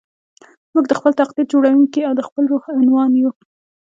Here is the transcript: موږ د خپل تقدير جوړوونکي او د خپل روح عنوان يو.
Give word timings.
موږ 0.73 0.85
د 0.87 0.93
خپل 0.99 1.11
تقدير 1.19 1.45
جوړوونکي 1.53 1.99
او 2.07 2.13
د 2.17 2.21
خپل 2.27 2.43
روح 2.51 2.63
عنوان 2.77 3.11
يو. 3.21 3.29